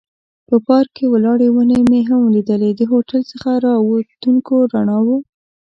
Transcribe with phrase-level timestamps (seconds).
[0.47, 5.17] په پارک کې ولاړې ونې مې هم لیدلې، د هوټل څخه را وتونکو رڼاوو.